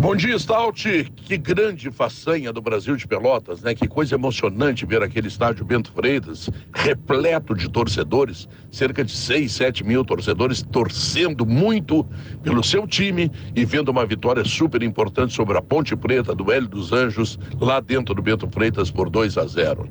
[0.00, 1.10] Bom dia, Stout.
[1.16, 3.74] Que grande façanha do Brasil de Pelotas, né?
[3.74, 9.82] Que coisa emocionante ver aquele estádio Bento Freitas repleto de torcedores, cerca de 6, 7
[9.82, 12.06] mil torcedores torcendo muito
[12.44, 16.68] pelo seu time e vendo uma vitória super importante sobre a Ponte Preta do Hélio
[16.68, 19.90] dos Anjos, lá dentro do Bento Freitas por 2 a 0.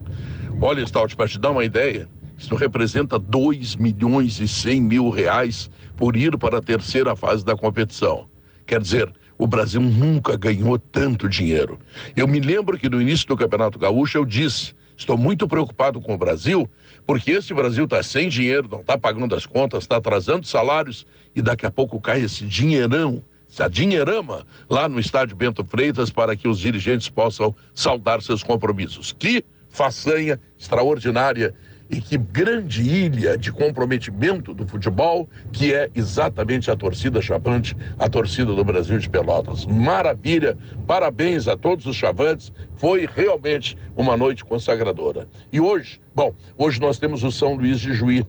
[0.62, 5.70] Olha, Stout, para te dar uma ideia, isso representa 2 milhões e 100 mil reais
[5.98, 8.30] por ir para a terceira fase da competição.
[8.66, 11.80] Quer dizer, o Brasil nunca ganhou tanto dinheiro.
[12.16, 16.14] Eu me lembro que no início do Campeonato Gaúcho eu disse: estou muito preocupado com
[16.14, 16.70] o Brasil,
[17.06, 21.42] porque esse Brasil está sem dinheiro, não está pagando as contas, está atrasando salários e
[21.42, 26.47] daqui a pouco cai esse dinheirão essa dinheirama lá no estádio Bento Freitas para que
[26.47, 29.16] os dirigentes possam saldar seus compromissos.
[29.18, 31.56] Que façanha extraordinária
[31.89, 38.09] e que grande ilha de comprometimento do futebol, que é exatamente a torcida chavante, a
[38.09, 39.66] torcida do Brasil de Pelotas.
[39.66, 45.27] Maravilha, parabéns a todos os chavantes, foi realmente uma noite consagradora.
[45.52, 48.25] E hoje, bom, hoje nós temos o São Luís de Juí.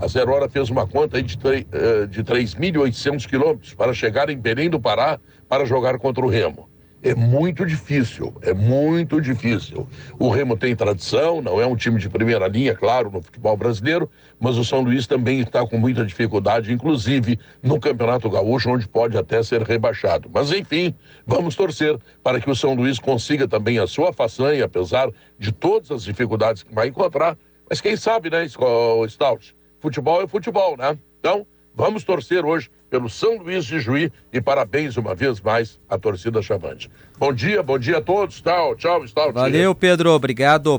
[0.00, 1.36] A Zero Hora fez uma conta de,
[1.72, 6.69] eh, de 3.800 quilômetros para chegar em Belém do Pará para jogar contra o Remo
[7.02, 9.88] é muito difícil, é muito difícil.
[10.18, 14.10] O Remo tem tradição, não é um time de primeira linha, claro, no futebol brasileiro,
[14.38, 19.16] mas o São Luís também está com muita dificuldade, inclusive no Campeonato Gaúcho, onde pode
[19.16, 20.30] até ser rebaixado.
[20.32, 20.94] Mas enfim,
[21.26, 25.90] vamos torcer para que o São Luís consiga também a sua façanha, apesar de todas
[25.90, 27.36] as dificuldades que vai encontrar.
[27.68, 29.56] Mas quem sabe, né, Stout?
[29.80, 30.98] Futebol é futebol, né?
[31.18, 31.46] Então,
[31.80, 36.42] vamos torcer hoje pelo São Luís de Juí e parabéns uma vez mais à torcida
[36.42, 36.90] Chavante.
[37.18, 38.42] Bom dia, bom dia a todos.
[38.42, 40.10] Tchau, tchau, Valeu, Pedro.
[40.10, 40.78] Obrigado.